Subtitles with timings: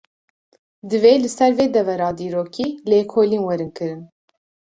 [0.93, 4.01] Divê li ser vê devera dîrokî, lêkolîn werin kirin